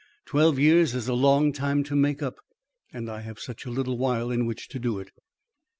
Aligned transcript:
Twelve 0.25 0.57
years 0.57 0.95
is 0.95 1.07
a 1.07 1.13
long 1.13 1.53
time 1.53 1.83
to 1.83 1.95
make 1.95 2.23
up, 2.23 2.37
and 2.91 3.07
I 3.07 3.21
have 3.21 3.37
such 3.39 3.67
a 3.67 3.69
little 3.69 3.99
while 3.99 4.31
in 4.31 4.47
which 4.47 4.67
to 4.69 4.79
do 4.79 4.97
it." 4.97 5.11